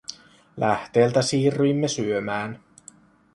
Lähteeltä 0.57 1.21
siirryimme 1.21 1.87
syömään. 1.89 2.59